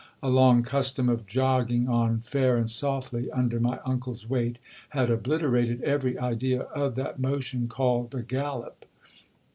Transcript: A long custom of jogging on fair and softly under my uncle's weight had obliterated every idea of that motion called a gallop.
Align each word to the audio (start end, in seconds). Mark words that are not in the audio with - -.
A 0.23 0.29
long 0.31 0.63
custom 0.63 1.09
of 1.09 1.27
jogging 1.27 1.87
on 1.87 2.21
fair 2.21 2.57
and 2.57 2.67
softly 2.67 3.29
under 3.29 3.59
my 3.59 3.77
uncle's 3.85 4.27
weight 4.27 4.57
had 4.89 5.11
obliterated 5.11 5.79
every 5.83 6.17
idea 6.17 6.61
of 6.61 6.95
that 6.95 7.19
motion 7.19 7.67
called 7.67 8.15
a 8.15 8.23
gallop. 8.23 8.85